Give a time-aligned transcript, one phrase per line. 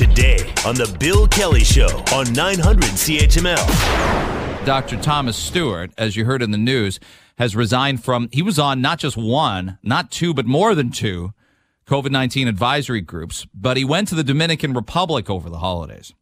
[0.00, 4.64] today on The Bill Kelly Show on 900 CHML.
[4.64, 4.96] Dr.
[4.96, 6.98] Thomas Stewart, as you heard in the news,
[7.36, 11.34] has resigned from, he was on not just one, not two, but more than two
[11.86, 16.14] COVID 19 advisory groups, but he went to the Dominican Republic over the holidays.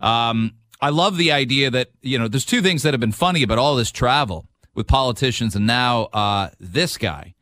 [0.00, 3.42] Um, I love the idea that, you know, there's two things that have been funny
[3.42, 7.34] about all this travel with politicians and now uh, this guy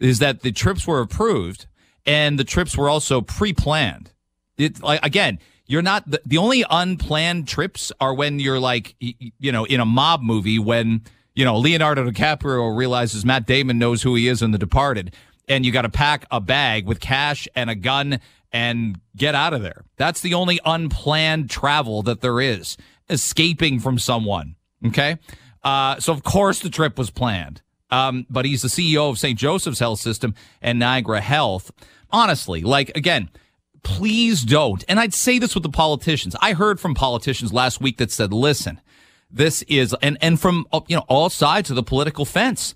[0.00, 1.68] is that the trips were approved
[2.04, 4.10] and the trips were also pre-planned.
[4.58, 9.64] Like again, you're not the, the only unplanned trips are when you're like you know
[9.64, 11.02] in a mob movie when
[11.34, 15.14] you know Leonardo DiCaprio realizes Matt Damon knows who he is in The Departed,
[15.48, 18.20] and you got to pack a bag with cash and a gun
[18.50, 19.84] and get out of there.
[19.96, 22.76] That's the only unplanned travel that there is.
[23.10, 24.56] Escaping from someone.
[24.86, 25.18] Okay,
[25.62, 27.62] uh, so of course the trip was planned.
[27.90, 29.38] Um, but he's the CEO of St.
[29.38, 31.72] Joseph's Health System and Niagara Health
[32.10, 33.30] honestly, like again,
[33.88, 34.84] please don't.
[34.88, 36.36] And I'd say this with the politicians.
[36.42, 38.80] I heard from politicians last week that said, listen,
[39.30, 42.74] this is, and, and from, uh, you know, all sides of the political fence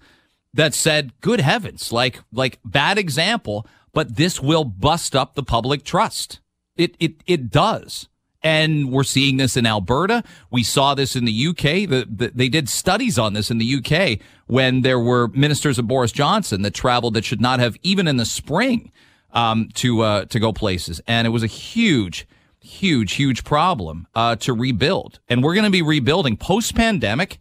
[0.55, 5.85] that said, good heavens, like, like bad example, but this will bust up the public
[5.85, 6.41] trust.
[6.77, 8.09] It, it, it does.
[8.43, 10.25] And we're seeing this in Alberta.
[10.51, 11.89] We saw this in the UK.
[11.89, 15.87] The, the, they did studies on this in the UK when there were ministers of
[15.87, 18.91] Boris Johnson that traveled that should not have, even in the spring,
[19.33, 22.27] um, to uh, to go places, and it was a huge,
[22.61, 25.21] huge, huge problem uh, to rebuild.
[25.29, 27.39] And we're going to be rebuilding post pandemic.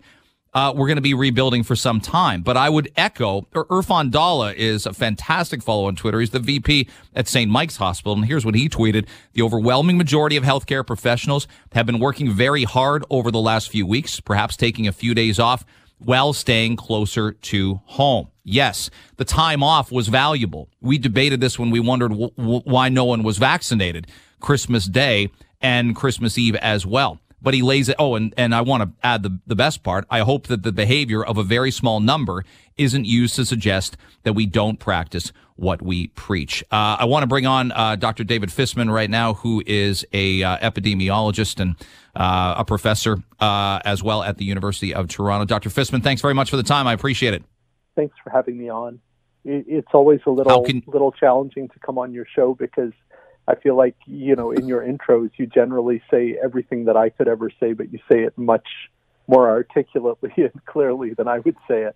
[0.54, 2.42] Uh, we're going to be rebuilding for some time.
[2.42, 6.20] But I would echo, Irfan Dhalla is a fantastic follow on Twitter.
[6.20, 7.50] He's the VP at St.
[7.50, 8.16] Mike's Hospital.
[8.16, 9.08] And here's what he tweeted.
[9.32, 13.86] The overwhelming majority of healthcare professionals have been working very hard over the last few
[13.86, 15.64] weeks, perhaps taking a few days off
[16.00, 18.31] while staying closer to home.
[18.44, 20.68] Yes, the time off was valuable.
[20.82, 24.08] We debated this when we wondered w- w- why no one was vaccinated
[24.40, 25.30] Christmas Day
[25.62, 27.20] and Christmas Eve as well.
[27.44, 27.96] But he lays it.
[27.98, 30.06] Oh, and, and I want to add the, the best part.
[30.10, 32.46] I hope that the behavior of a very small number
[32.78, 36.64] isn't used to suggest that we don't practice what we preach.
[36.72, 38.24] Uh, I want to bring on uh, Dr.
[38.24, 41.76] David Fisman right now, who is a uh, epidemiologist and
[42.16, 45.46] uh, a professor uh, as well at the University of Toronto.
[45.46, 45.70] Dr.
[45.70, 46.88] Fisman, thanks very much for the time.
[46.88, 47.44] I appreciate it.
[47.96, 49.00] Thanks for having me on.
[49.44, 50.84] it's always a little can...
[50.88, 52.94] little challenging to come on your show because
[53.48, 57.28] I feel like you know in your intros you generally say everything that I could
[57.28, 58.68] ever say, but you say it much
[59.28, 61.96] more articulately and clearly than I would say it.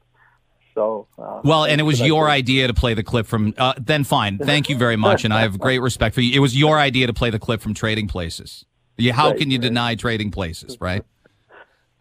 [0.74, 3.54] So, uh, well, and it was your idea to play the clip from.
[3.58, 6.36] Uh, then fine, thank you very much, and I have great respect for you.
[6.36, 8.66] It was your idea to play the clip from Trading Places.
[8.98, 9.64] Yeah, how right, can you right.
[9.64, 11.06] deny Trading Places, right?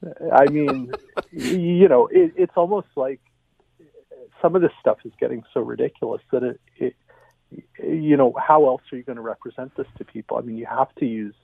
[0.32, 0.93] I mean,
[1.31, 3.21] you know, it, it's almost like
[4.44, 6.94] some of this stuff is getting so ridiculous that it, it
[7.82, 10.37] you know, how else are you going to represent this to people?
[10.37, 11.34] I mean, you have to use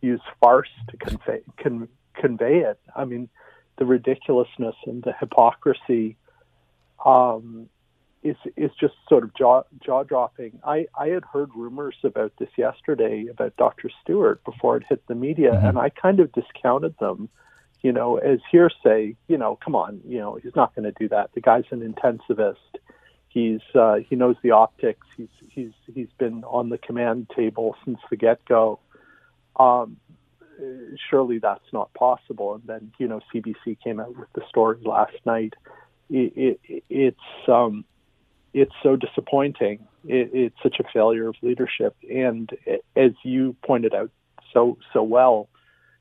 [0.00, 2.78] use farce to convey con, convey it.
[2.94, 3.28] I mean,
[3.78, 6.16] the ridiculousness and the hypocrisy
[7.04, 7.68] um,
[8.22, 10.60] is is just sort of jaw jaw dropping.
[10.64, 13.90] I I had heard rumors about this yesterday about Dr.
[14.02, 15.66] Stewart before it hit the media, mm-hmm.
[15.66, 17.28] and I kind of discounted them
[17.84, 21.06] you know, as hearsay, you know, come on, you know, he's not going to do
[21.10, 21.30] that.
[21.34, 22.54] The guy's an intensivist.
[23.28, 25.06] He's uh, he knows the optics.
[25.18, 28.80] He's he's he's been on the command table since the get go.
[29.56, 29.98] Um,
[31.10, 32.54] surely that's not possible.
[32.54, 35.52] And then you know, CBC came out with the story last night.
[36.08, 37.84] It, it, it's um,
[38.54, 39.86] it's so disappointing.
[40.06, 41.94] It, it's such a failure of leadership.
[42.10, 42.48] And
[42.96, 44.10] as you pointed out
[44.54, 45.50] so so well,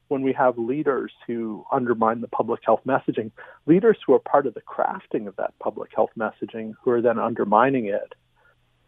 [0.07, 3.31] when we have leaders who undermine the public health messaging,
[3.65, 7.19] leaders who are part of the crafting of that public health messaging, who are then
[7.19, 8.13] undermining it,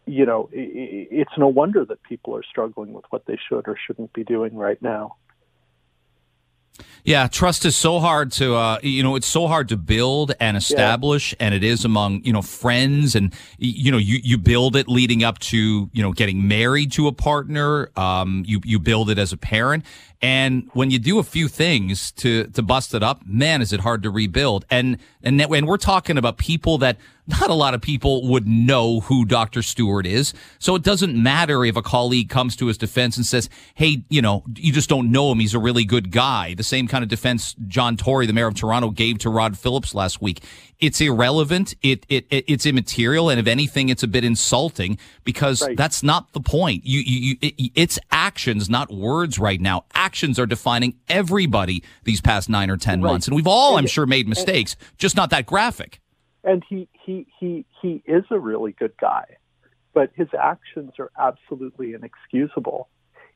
[0.05, 4.13] you know, it's no wonder that people are struggling with what they should or shouldn't
[4.13, 5.15] be doing right now.
[7.05, 10.57] Yeah, trust is so hard to, uh, you know, it's so hard to build and
[10.57, 11.45] establish, yeah.
[11.45, 15.23] and it is among, you know, friends, and you know, you you build it leading
[15.23, 17.91] up to, you know, getting married to a partner.
[17.95, 19.85] Um, you you build it as a parent,
[20.19, 23.81] and when you do a few things to to bust it up, man, is it
[23.81, 24.65] hard to rebuild.
[24.71, 29.01] And and when we're talking about people that not a lot of people would know
[29.01, 29.61] who Dr.
[29.61, 30.33] Stewart is.
[30.59, 34.21] So it doesn't matter if a colleague comes to his defense and says, "Hey, you
[34.21, 35.39] know, you just don't know him.
[35.39, 38.55] He's a really good guy." The same kind of defense John Tory, the mayor of
[38.55, 40.41] Toronto, gave to Rod Phillips last week
[40.79, 41.73] it's irrelevant.
[41.81, 45.77] It, it, it, it's immaterial, and if anything, it's a bit insulting because right.
[45.77, 46.85] that's not the point.
[46.85, 49.39] You, you, you, it's actions, not words.
[49.39, 53.11] Right now, actions are defining everybody these past nine or ten right.
[53.11, 56.01] months, and we've all, I'm sure, made mistakes, just not that graphic.
[56.45, 59.25] And he, he, he, he is a really good guy,
[59.93, 62.87] but his actions are absolutely inexcusable.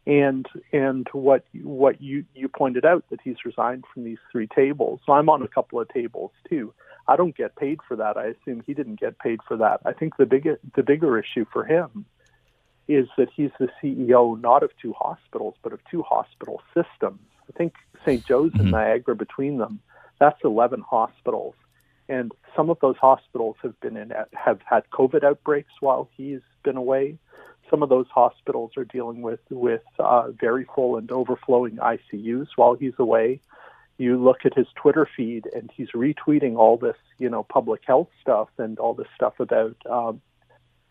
[0.06, 5.00] and and what what you you pointed out that he's resigned from these three tables.
[5.06, 6.74] So I'm on a couple of tables too.
[7.08, 8.18] I don't get paid for that.
[8.18, 9.82] I assume he didn't get paid for that.
[9.86, 12.06] I think the bigger the bigger issue for him
[12.88, 17.20] is that he's the CEO not of two hospitals but of two hospital systems.
[17.50, 17.74] I think
[18.06, 18.26] St.
[18.26, 18.62] Joe's mm-hmm.
[18.62, 19.80] and Niagara between them,
[20.20, 21.56] that's 11 hospitals.
[22.10, 26.76] And some of those hospitals have been in have had COVID outbreaks while he's been
[26.76, 27.20] away.
[27.70, 32.74] Some of those hospitals are dealing with with uh, very full and overflowing ICUs while
[32.74, 33.40] he's away.
[34.00, 38.08] You look at his Twitter feed, and he's retweeting all this, you know, public health
[38.22, 40.22] stuff and all this stuff about, um,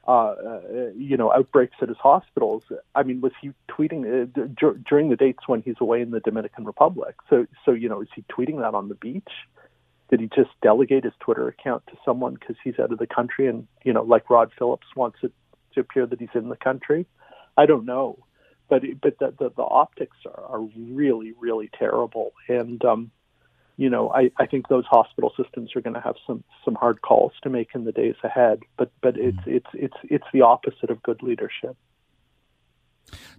[0.07, 0.61] uh, uh,
[0.95, 2.63] you know, outbreaks at his hospitals.
[2.95, 6.21] I mean, was he tweeting uh, d- during the dates when he's away in the
[6.21, 7.17] Dominican Republic?
[7.31, 9.33] So, so you know, is he tweeting that on the beach?
[10.11, 13.47] Did he just delegate his Twitter account to someone because he's out of the country
[13.47, 15.33] and you know, like Rod Phillips wants it
[15.75, 17.07] to appear that he's in the country?
[17.57, 18.19] I don't know,
[18.69, 23.11] but but the the, the optics are, are really really terrible, and um,
[23.77, 27.03] you know I, I think those hospital systems are going to have some some hard
[27.03, 28.61] calls to make in the days ahead.
[28.77, 31.77] But but it's it's it's it's the opposite of good leadership.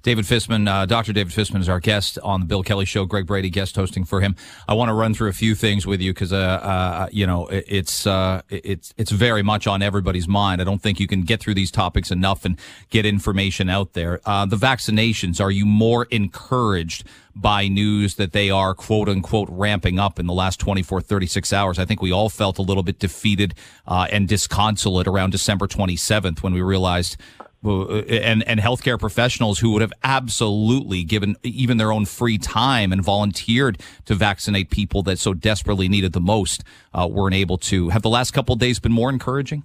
[0.01, 1.11] David Fisman, uh, Dr.
[1.11, 3.05] David Fisman is our guest on the Bill Kelly Show.
[3.05, 4.35] Greg Brady guest hosting for him.
[4.67, 7.47] I want to run through a few things with you because, uh, uh, you know,
[7.47, 10.61] it, it's uh, it's it's very much on everybody's mind.
[10.61, 12.57] I don't think you can get through these topics enough and
[12.89, 14.21] get information out there.
[14.25, 15.41] Uh, the vaccinations.
[15.41, 17.03] Are you more encouraged
[17.35, 21.79] by news that they are quote unquote ramping up in the last 24, 36 hours.
[21.79, 23.53] I think we all felt a little bit defeated
[23.87, 27.15] uh, and disconsolate around December 27th when we realized
[27.63, 33.03] and and healthcare professionals who would have absolutely given even their own free time and
[33.03, 36.63] volunteered to vaccinate people that so desperately needed the most
[36.93, 37.89] uh, weren't able to.
[37.89, 39.63] Have the last couple days been more encouraging?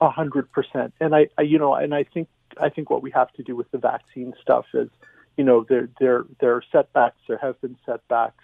[0.00, 0.92] A hundred percent.
[1.00, 2.28] And I, I, you know, and I think
[2.60, 4.88] I think what we have to do with the vaccine stuff is,
[5.36, 7.18] you know, there there there are setbacks.
[7.28, 8.42] There have been setbacks.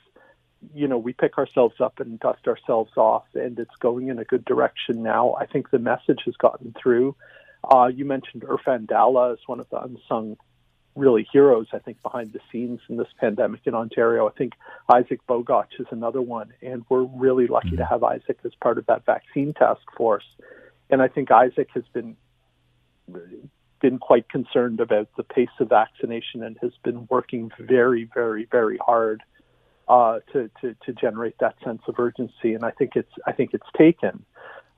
[0.72, 4.24] You know, we pick ourselves up and dust ourselves off, and it's going in a
[4.24, 5.34] good direction now.
[5.34, 7.16] I think the message has gotten through.
[7.64, 10.36] Uh, you mentioned Irfan Dhalla as one of the unsung
[10.94, 14.28] really heroes, I think, behind the scenes in this pandemic in Ontario.
[14.28, 14.52] I think
[14.92, 17.76] Isaac Bogoch is another one, and we're really lucky mm-hmm.
[17.78, 20.24] to have Isaac as part of that vaccine task force.
[20.90, 22.16] And I think Isaac has been
[23.80, 28.78] been quite concerned about the pace of vaccination and has been working very, very, very
[28.78, 29.22] hard
[29.88, 32.54] uh, to, to to generate that sense of urgency.
[32.54, 34.24] And I think it's I think it's taken.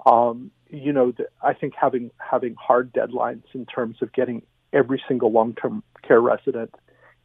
[0.07, 4.43] Um, you know, the, I think having having hard deadlines in terms of getting
[4.73, 6.75] every single long-term care resident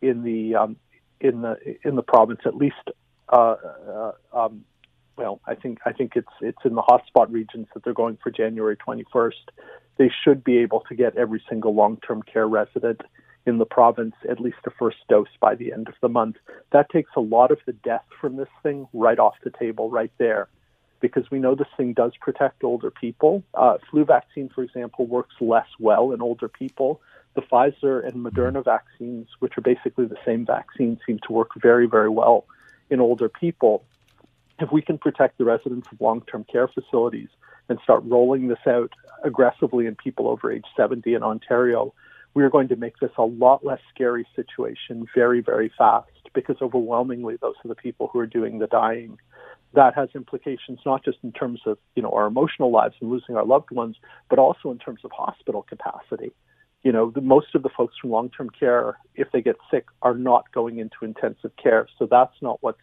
[0.01, 0.77] in the um,
[1.19, 2.75] in the in the province at least.
[3.31, 3.55] Uh,
[3.87, 4.63] uh, um,
[5.17, 8.31] well, I think I think it's it's in the hotspot regions that they're going for
[8.31, 9.33] January 21st.
[9.97, 13.01] They should be able to get every single long-term care resident
[13.45, 16.37] in the province at least a first dose by the end of the month.
[16.71, 20.11] That takes a lot of the death from this thing right off the table, right
[20.17, 20.47] there
[20.99, 23.43] because we know this thing does protect older people.
[23.53, 27.01] Uh, flu vaccine, for example, works less well in older people.
[27.35, 31.87] The Pfizer and Moderna vaccines, which are basically the same vaccine, seem to work very,
[31.87, 32.45] very well
[32.89, 33.83] in older people.
[34.59, 37.29] If we can protect the residents of long term care facilities
[37.69, 38.91] and start rolling this out
[39.23, 41.93] aggressively in people over age 70 in Ontario,
[42.33, 46.57] we are going to make this a lot less scary situation very, very fast because
[46.61, 49.17] overwhelmingly those are the people who are doing the dying
[49.73, 53.35] that has implications not just in terms of you know our emotional lives and losing
[53.35, 53.97] our loved ones,
[54.29, 56.31] but also in terms of hospital capacity.
[56.83, 60.15] You know, the, most of the folks from long-term care, if they get sick, are
[60.15, 61.87] not going into intensive care.
[61.97, 62.79] So that's not what's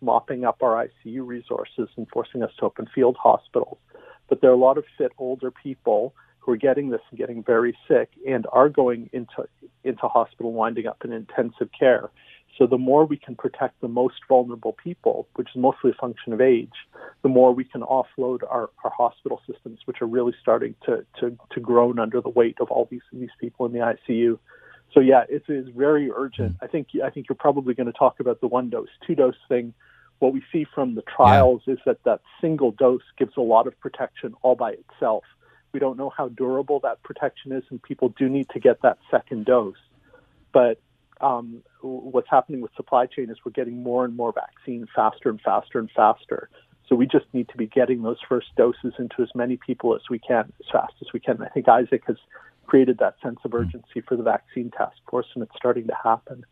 [0.00, 3.78] mopping up our ICU resources and forcing us to open field hospitals.
[4.28, 7.42] But there are a lot of fit older people who are getting this and getting
[7.42, 9.48] very sick and are going into
[9.82, 12.10] into hospital, winding up in intensive care.
[12.56, 16.32] So the more we can protect the most vulnerable people, which is mostly a function
[16.32, 16.74] of age,
[17.22, 21.36] the more we can offload our, our hospital systems, which are really starting to, to,
[21.50, 24.38] to groan under the weight of all these these people in the ICU.
[24.92, 26.56] So yeah, it is very urgent.
[26.62, 29.34] I think I think you're probably going to talk about the one dose, two dose
[29.48, 29.74] thing.
[30.20, 31.74] What we see from the trials yeah.
[31.74, 35.24] is that that single dose gives a lot of protection all by itself.
[35.72, 38.98] We don't know how durable that protection is, and people do need to get that
[39.10, 39.74] second dose.
[40.52, 40.78] But
[41.20, 45.40] um, what's happening with supply chain is we're getting more and more vaccine faster and
[45.40, 46.48] faster and faster.
[46.88, 50.02] So we just need to be getting those first doses into as many people as
[50.10, 51.42] we can, as fast as we can.
[51.42, 52.16] I think Isaac has
[52.66, 53.58] created that sense of hmm.
[53.58, 56.44] urgency for the vaccine task force, and it's starting to happen.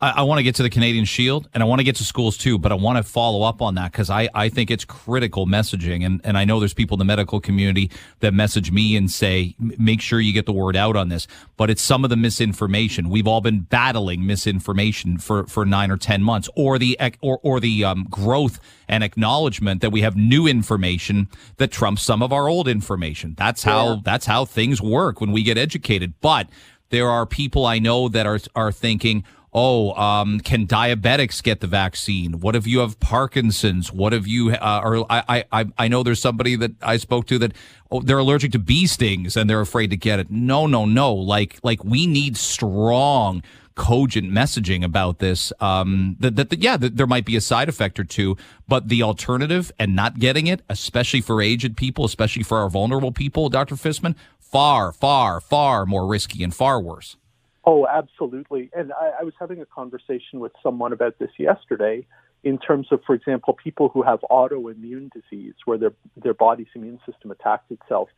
[0.00, 2.04] I, I want to get to the Canadian Shield and I want to get to
[2.04, 4.84] schools too, but I want to follow up on that because I, I think it's
[4.84, 6.04] critical messaging.
[6.04, 9.54] And, and I know there's people in the medical community that message me and say,
[9.58, 11.26] make sure you get the word out on this.
[11.56, 13.08] But it's some of the misinformation.
[13.08, 17.60] We've all been battling misinformation for, for nine or 10 months or the, or, or
[17.60, 22.48] the um, growth and acknowledgement that we have new information that trumps some of our
[22.48, 23.34] old information.
[23.38, 23.96] That's how, yeah.
[24.04, 26.12] that's how things work when we get educated.
[26.20, 26.48] But
[26.90, 31.66] there are people I know that are, are thinking, oh, um, can diabetics get the
[31.66, 32.40] vaccine?
[32.40, 33.92] What if you have Parkinson's?
[33.92, 37.38] What if you, uh, or I, I, I know there's somebody that I spoke to
[37.38, 37.52] that
[37.90, 40.30] oh, they're allergic to bee stings and they're afraid to get it.
[40.30, 41.14] No, no, no.
[41.14, 43.42] Like, like we need strong,
[43.76, 45.52] cogent messaging about this.
[45.60, 48.88] Um, that, that, that yeah, that there might be a side effect or two, but
[48.88, 53.48] the alternative and not getting it, especially for aged people, especially for our vulnerable people,
[53.48, 53.76] Dr.
[53.76, 57.16] Fisman, far, far, far more risky and far worse.
[57.66, 58.70] Oh, absolutely.
[58.74, 62.06] And I, I, was having a conversation with someone about this yesterday
[62.42, 67.00] in terms of, for example, people who have autoimmune disease where their, their body's immune
[67.10, 68.10] system attacks itself.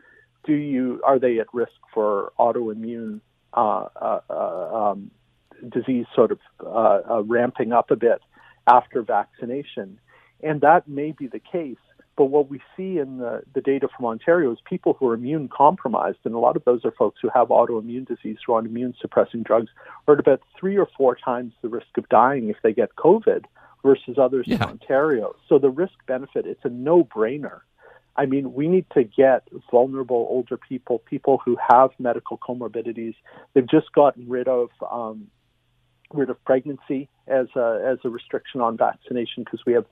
[0.45, 3.21] Do you, are they at risk for autoimmune
[3.55, 5.11] uh, uh, uh um,
[5.69, 8.21] disease sort of uh, uh, ramping up a bit
[8.67, 10.01] after vaccination?
[10.43, 11.77] And that may be the case.
[12.17, 15.49] But what we see in the, the data from Ontario is people who are immune
[15.49, 18.67] compromised, and a lot of those are folks who have autoimmune disease who are on
[18.67, 19.69] immune suppressing drugs,
[20.09, 23.45] are at about three or four times the risk of dying if they get COVID
[23.85, 24.57] versus others yeah.
[24.57, 25.37] in Ontario.
[25.49, 27.61] So the risk benefit, it's a no brainer.
[28.17, 33.15] I mean, we need to get vulnerable older people, people who have medical comorbidities.
[33.53, 35.29] They've just gotten rid of um,
[36.13, 39.85] rid of pregnancy as a, as a restriction on vaccination because we have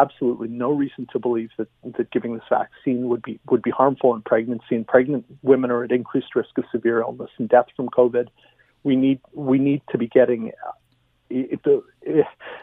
[0.00, 4.14] absolutely no reason to believe that, that giving this vaccine would be would be harmful
[4.14, 4.74] in pregnancy.
[4.74, 8.28] And pregnant women are at increased risk of severe illness and death from COVID.
[8.84, 10.52] We need we need to be getting
[11.32, 12.22] the, eh,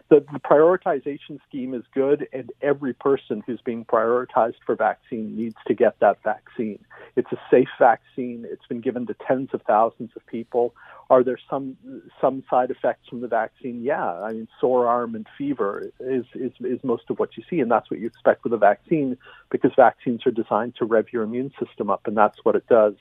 [0.10, 5.56] the, the prioritization scheme is good, and every person who's being prioritized for vaccine needs
[5.68, 6.80] to get that vaccine.
[7.16, 8.46] It's a safe vaccine.
[8.50, 10.74] It's been given to tens of thousands of people.
[11.10, 11.76] Are there some
[12.22, 13.82] some side effects from the vaccine?
[13.82, 17.60] Yeah, I mean sore arm and fever is is is most of what you see,
[17.60, 19.18] and that's what you expect with a vaccine
[19.50, 22.94] because vaccines are designed to rev your immune system up, and that's what it does.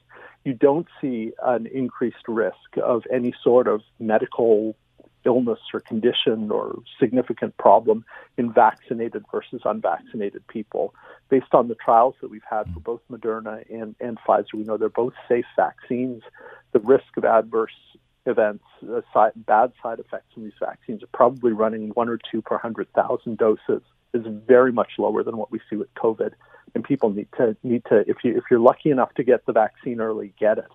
[0.45, 4.75] You don't see an increased risk of any sort of medical
[5.29, 8.05] illness or condition or significant problem
[8.39, 10.95] in vaccinated versus unvaccinated people.
[11.29, 14.79] Based on the trials that we've had for both Moderna and, and Pfizer, we know
[14.79, 16.23] they're both safe vaccines.
[16.73, 17.79] The risk of adverse
[18.25, 22.41] events, uh, side, bad side effects from these vaccines are probably running one or two
[22.41, 23.83] per 100,000 doses
[24.15, 26.33] is very much lower than what we see with COVID.
[26.75, 29.53] And people need to need to if you if you're lucky enough to get the
[29.53, 30.71] vaccine early, get it.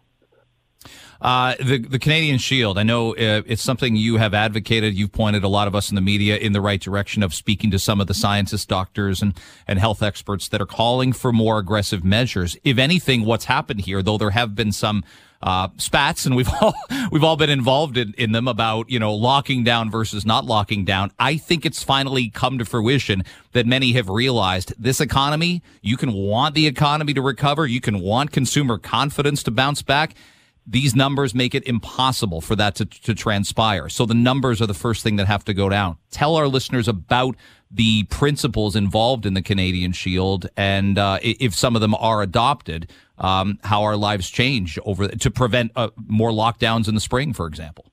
[1.24, 2.78] Uh, the the Canadian Shield.
[2.78, 4.94] I know uh, it's something you have advocated.
[4.94, 7.72] You've pointed a lot of us in the media in the right direction of speaking
[7.72, 9.34] to some of the scientists, doctors, and
[9.66, 12.58] and health experts that are calling for more aggressive measures.
[12.66, 15.04] If anything, what's happened here, though, there have been some.
[15.42, 16.74] Uh, spats, and we've all
[17.12, 20.86] we've all been involved in, in them about you know locking down versus not locking
[20.86, 21.12] down.
[21.20, 25.62] I think it's finally come to fruition that many have realized this economy.
[25.82, 27.68] You can want the economy to recover.
[27.68, 30.16] You can want consumer confidence to bounce back
[30.65, 33.89] these numbers make it impossible for that to, to transpire.
[33.89, 35.98] So the numbers are the first thing that have to go down.
[36.12, 37.36] Tell our listeners about
[37.70, 42.89] the principles involved in the Canadian Shield, and uh, if some of them are adopted,
[43.17, 47.48] um, how our lives change over to prevent uh, more lockdowns in the spring, for
[47.48, 47.86] example.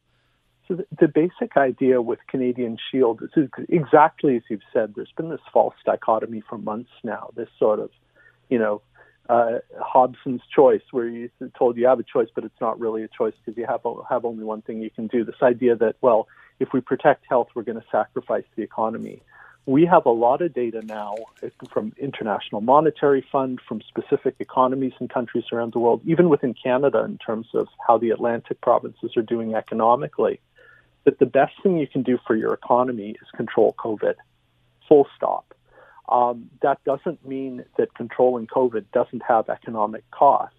[0.69, 4.93] So the, basic idea with Canadian Shield is exactly as you've said.
[4.95, 7.31] There's been this false dichotomy for months now.
[7.35, 7.91] This sort of,
[8.51, 8.81] you know,
[9.31, 13.09] uh, Hobson's choice, where you're told you have a choice, but it's not really a
[13.09, 15.25] choice because you have have only one thing you can do.
[15.25, 16.27] This idea that well,
[16.59, 19.23] if we protect health, we're going to sacrifice the economy.
[19.67, 21.15] We have a lot of data now
[21.73, 27.05] from International Monetary Fund, from specific economies and countries around the world, even within Canada,
[27.05, 30.41] in terms of how the Atlantic provinces are doing economically.
[31.05, 34.15] That the best thing you can do for your economy is control COVID.
[34.89, 35.50] Full stop
[36.11, 40.57] um, that doesn't mean that controlling COVID doesn't have economic costs.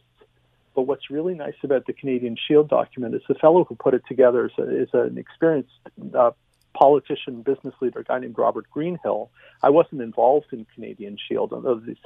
[0.73, 4.03] But what's really nice about the Canadian Shield document is the fellow who put it
[4.07, 5.71] together is, a, is an experienced
[6.17, 6.31] uh,
[6.73, 9.29] politician, business leader, a guy named Robert Greenhill.
[9.61, 11.97] I wasn't involved in Canadian Shield, although it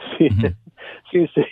[1.11, 1.45] seems to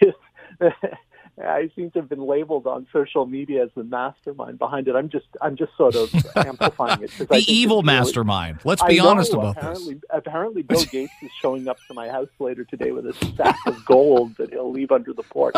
[1.42, 4.96] I seem to have been labeled on social media as the mastermind behind it.
[4.96, 7.12] I'm just I'm just sort of amplifying it.
[7.18, 8.60] the evil really, mastermind.
[8.64, 10.04] Let's be know, honest about apparently, this.
[10.12, 13.84] Apparently, Bill Gates is showing up to my house later today with a stack of
[13.86, 15.56] gold that he'll leave under the porch.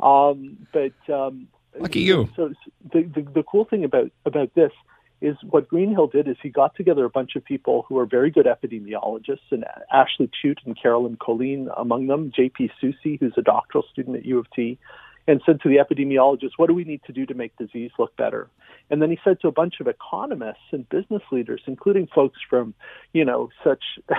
[0.00, 1.46] Um, but um,
[1.78, 2.28] lucky you.
[2.34, 2.52] So
[2.92, 4.72] the, the the cool thing about about this
[5.20, 8.30] is what Greenhill did is he got together a bunch of people who are very
[8.30, 12.70] good epidemiologists, and Ashley Tuite and Carolyn Colijn among them, J.P.
[12.82, 14.78] Soucy, who's a doctoral student at U of T,
[15.26, 18.14] and said to the epidemiologists, what do we need to do to make disease look
[18.16, 18.48] better?
[18.90, 22.74] And then he said to a bunch of economists and business leaders, including folks from,
[23.12, 23.82] you know, such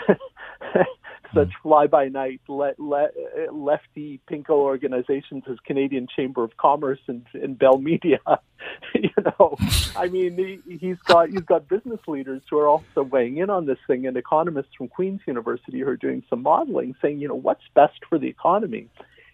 [1.34, 1.62] such hmm.
[1.62, 3.10] fly by night le- le-
[3.52, 8.20] lefty pinko organizations as Canadian Chamber of Commerce and, and Bell Media.
[8.96, 9.56] you know,
[9.96, 13.68] I mean, he, he's got he's got business leaders who are also weighing in on
[13.68, 17.36] this thing, and economists from Queen's University who are doing some modeling, saying, you know,
[17.36, 18.88] what's best for the economy,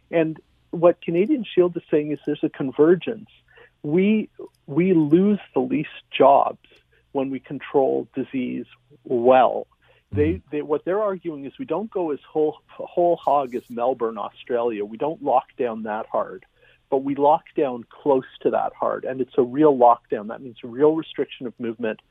[0.10, 0.40] and
[0.72, 3.30] what Canadian Shield is saying is there's a convergence.
[3.84, 4.30] We
[4.68, 6.68] we lose the least jobs
[7.12, 8.66] when we control disease
[9.04, 9.68] well.
[10.14, 10.48] They, mm-hmm.
[10.52, 14.86] they what they're arguing is we don't go as whole whole hog as Melbourne, Australia.
[14.86, 16.46] We don't lock down that hard,
[16.90, 20.28] but we lock down close to that hard, and it's a real lockdown.
[20.28, 22.02] That means real restriction of movement,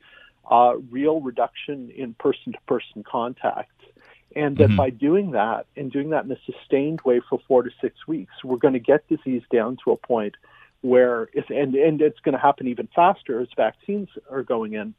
[0.49, 3.85] uh, real reduction in person to person contacts
[4.35, 4.77] and that mm-hmm.
[4.77, 8.33] by doing that and doing that in a sustained way for four to six weeks,
[8.43, 10.35] we're going to get disease down to a point
[10.81, 14.93] where it's, and, and it's going to happen even faster as vaccines are going in.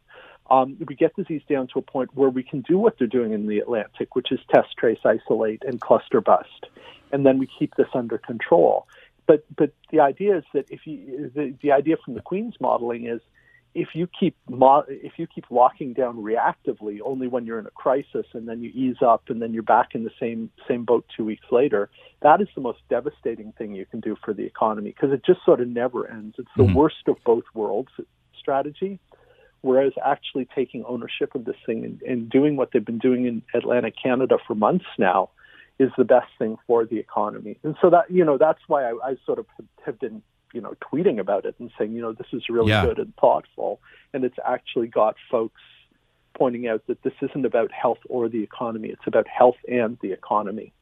[0.50, 3.32] Um, we get disease down to a point where we can do what they're doing
[3.32, 6.66] in the Atlantic, which is test, trace, isolate, and cluster bust,
[7.10, 8.86] and then we keep this under control.
[9.26, 13.06] But but the idea is that if you the, the idea from the Queen's modeling
[13.06, 13.20] is
[13.74, 17.70] if you keep mo- if you keep locking down reactively only when you're in a
[17.70, 21.04] crisis and then you ease up and then you're back in the same same boat
[21.16, 21.88] two weeks later
[22.22, 25.44] that is the most devastating thing you can do for the economy because it just
[25.44, 26.36] sort of never ends.
[26.38, 26.74] It's the mm-hmm.
[26.74, 27.90] worst of both worlds
[28.38, 28.98] strategy.
[29.60, 33.42] Whereas actually taking ownership of this thing and, and doing what they've been doing in
[33.54, 35.30] Atlantic Canada for months now
[35.78, 37.58] is the best thing for the economy.
[37.62, 39.46] And so that you know that's why I, I sort of
[39.86, 40.22] have been
[40.52, 42.84] you know tweeting about it and saying you know this is really yeah.
[42.84, 43.80] good and thoughtful.
[44.14, 45.60] And it's actually got folks
[46.34, 48.88] pointing out that this isn't about health or the economy.
[48.88, 50.72] It's about health and the economy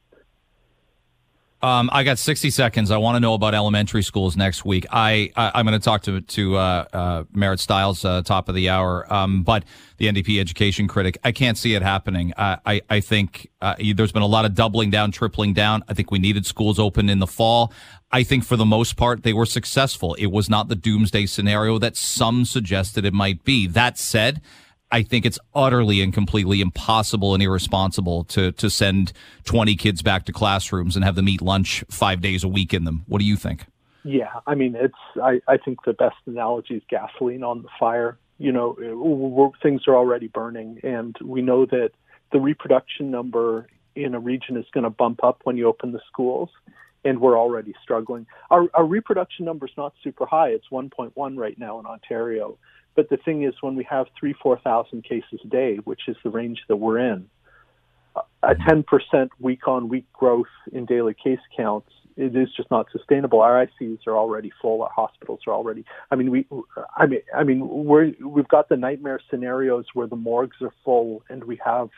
[1.63, 2.91] um, I got 60 seconds.
[2.91, 4.85] I want to know about elementary schools next week.
[4.91, 8.55] I, I am going to talk to to uh, uh, Marit Stiles uh, top of
[8.55, 9.11] the hour.
[9.13, 9.63] Um, but
[9.97, 12.33] the NDP education critic, I can't see it happening.
[12.37, 15.83] I I think uh, there's been a lot of doubling down, tripling down.
[15.87, 17.71] I think we needed schools open in the fall.
[18.11, 20.15] I think for the most part, they were successful.
[20.15, 23.67] It was not the doomsday scenario that some suggested it might be.
[23.67, 24.41] That said,
[24.91, 29.13] I think it's utterly and completely impossible and irresponsible to, to send
[29.45, 32.83] 20 kids back to classrooms and have them eat lunch five days a week in
[32.83, 33.03] them.
[33.07, 33.65] What do you think?
[34.03, 38.17] Yeah, I mean, it's, I, I think the best analogy is gasoline on the fire.
[38.37, 41.91] You know, things are already burning, and we know that
[42.31, 46.01] the reproduction number in a region is going to bump up when you open the
[46.11, 46.49] schools
[47.03, 48.25] and we're already struggling.
[48.49, 50.49] Our, our reproduction number is not super high.
[50.49, 52.57] It's 1.1 right now in Ontario.
[52.95, 56.29] But the thing is, when we have three, 4,000 cases a day, which is the
[56.29, 57.29] range that we're in,
[58.43, 63.41] a 10% week on week growth in daily case counts, it is just not sustainable.
[63.41, 64.83] Our ICUs are already full.
[64.83, 65.85] Our hospitals are already.
[66.09, 66.45] I mean, we.
[66.97, 71.23] I mean, I mean, we're we've got the nightmare scenarios where the morgues are full
[71.29, 71.89] and we have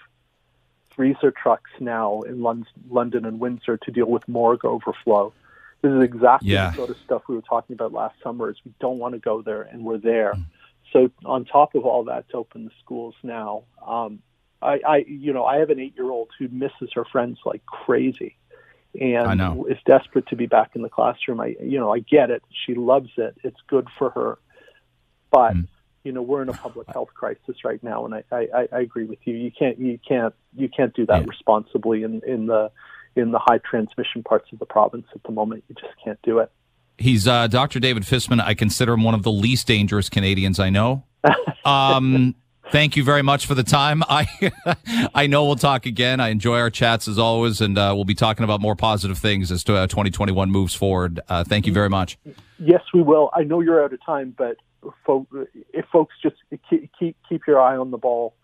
[0.96, 5.34] freezer trucks now in London and Windsor to deal with morgue overflow.
[5.82, 6.70] This is exactly yeah.
[6.70, 8.50] the sort of stuff we were talking about last summer.
[8.50, 10.34] Is we don't want to go there, and we're there.
[10.34, 10.46] Mm.
[10.94, 14.20] So on top of all that, to open the schools now, um,
[14.62, 18.38] I, I, you know, I have an eight-year-old who misses her friends like crazy,
[19.00, 21.42] and is desperate to be back in the classroom.
[21.42, 22.44] I, you know, I get it.
[22.66, 23.36] She loves it.
[23.44, 24.40] It's good for her,
[25.30, 25.56] but.
[25.56, 25.68] Mm
[26.04, 29.06] you know we're in a public health crisis right now, and I, I, I agree
[29.06, 29.36] with you.
[29.36, 31.28] You can't you can't you can't do that yeah.
[31.28, 32.72] responsibly in in the
[33.16, 35.64] in the high transmission parts of the province at the moment.
[35.70, 36.52] You just can't do it.
[36.98, 37.80] He's uh, Dr.
[37.80, 38.42] David Fisman.
[38.42, 41.04] I consider him one of the least dangerous Canadians I know.
[41.66, 42.36] Um,
[42.74, 44.04] thank you very much for the time.
[44.10, 44.28] I
[45.16, 46.20] I know we'll talk again.
[46.20, 49.50] I enjoy our chats as always, and uh, we'll be talking about more positive things
[49.50, 51.22] as to uh, 2021 moves forward.
[51.30, 52.18] Uh, thank you very much.
[52.60, 53.30] Yes, we will.
[53.34, 54.58] I know you're out of time, but
[55.72, 56.36] if folks just
[56.70, 58.36] keep keep your eye on the ball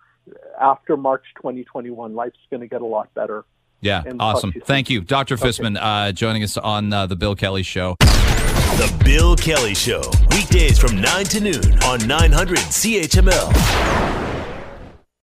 [0.59, 3.45] after March 2021, life's going to get a lot better.
[3.81, 4.51] Yeah, awesome.
[4.65, 5.35] Thank you, Dr.
[5.35, 5.47] Okay.
[5.47, 7.95] Fisman, uh, joining us on uh, the Bill Kelly Show.
[7.99, 14.18] The Bill Kelly Show, weekdays from 9 to noon on 900 CHML.